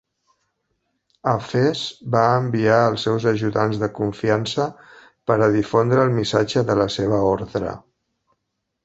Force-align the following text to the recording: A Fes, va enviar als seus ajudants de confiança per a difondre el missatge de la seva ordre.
A 1.31 1.33
Fes, 1.49 1.81
va 2.15 2.23
enviar 2.37 2.77
als 2.85 3.05
seus 3.07 3.27
ajudants 3.33 3.81
de 3.83 3.89
confiança 3.99 4.67
per 5.33 5.37
a 5.49 5.51
difondre 5.57 6.01
el 6.07 6.17
missatge 6.17 6.65
de 6.71 6.79
la 6.81 6.89
seva 6.97 7.21
ordre. 7.35 7.77